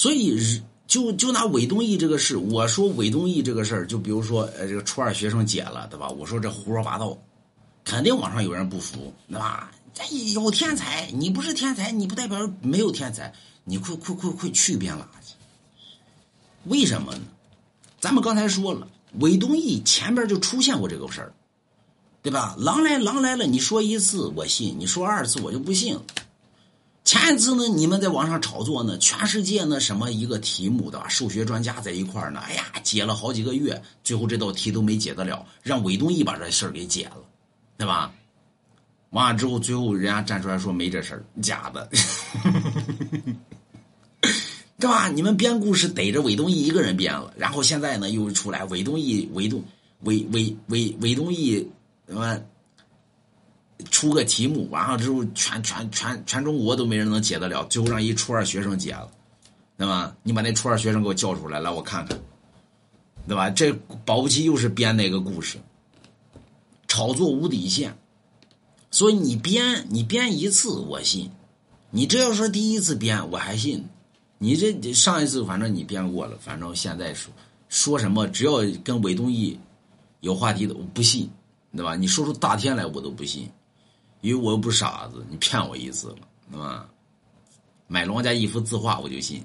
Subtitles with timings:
[0.00, 6.08] 所以就就拿韦东奕这个事，我说韦东奕这个事儿，就比如说呃，这个初二学生解了，对吧？
[6.08, 7.18] 我说这胡说八道，
[7.84, 9.70] 肯定网上有人不服，对吧？
[9.92, 10.02] 这
[10.32, 13.30] 有天才，你不是天才，你不代表没有天才，
[13.64, 15.34] 你快快快快去一边垃圾！
[16.64, 17.20] 为什么呢？
[18.00, 18.88] 咱们刚才说了，
[19.18, 21.34] 韦东奕前边就出现过这个事儿，
[22.22, 22.56] 对吧？
[22.58, 26.00] 狼来狼来了，你说一次我信，你说二次我就不信。
[27.02, 37.16] 前一次呢，你们在网上炒作呢，全世界呢什么一个题目的数学专家在一块儿呢，哎呀，解了好几个月，最后这道题都没解得了，让韦东奕把这事儿给解了，
[37.76, 38.12] 对吧？
[39.10, 41.88] 完了之后，最后人家站出来说没这事儿，假的，
[44.78, 45.08] 对吧？
[45.08, 49.64] 你们编故事逮着韦东奕一个人编了，然后现在呢又出来韦东奕、韦东、
[50.02, 51.66] 韦韦韦韦东奕
[52.06, 52.40] 什么
[54.00, 59.10] 出个题目，完了之后全全全全中国都没人能解得了，最后让一初二学生解了，
[59.76, 60.16] 对吧？
[60.22, 62.18] 你把那初二学生给我叫出来，来我看看，
[63.28, 63.50] 对吧？
[63.50, 63.70] 这
[64.06, 65.58] 保不齐又是编那个故事，
[66.88, 67.94] 炒作无底线。
[68.90, 71.30] 所以你编你编一次我信，
[71.90, 73.84] 你这要说第一次编我还信，
[74.38, 77.30] 你这上一次反正你编过了，反正现在说
[77.68, 79.58] 说什么只要跟韦东奕
[80.20, 81.28] 有话题的我不信，
[81.76, 81.94] 对吧？
[81.94, 83.46] 你说出大天来我都不信，
[84.20, 86.16] 因为我又不是傻子，你骗我一次了，
[86.50, 86.86] 对吧？
[87.86, 89.44] 买王家一幅字画我就信。